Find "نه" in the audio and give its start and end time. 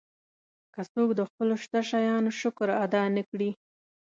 3.15-3.23